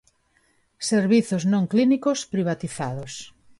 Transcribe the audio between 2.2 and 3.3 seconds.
privatizados.